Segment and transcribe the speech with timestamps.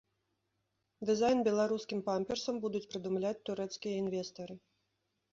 [1.09, 4.57] Дызайн беларускім памперсам будуць прыдумляць турэцкія інвестары.